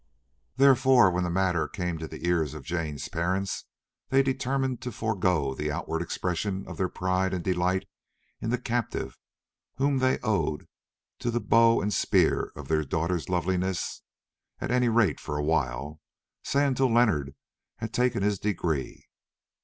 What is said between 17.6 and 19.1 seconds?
had taken his degree.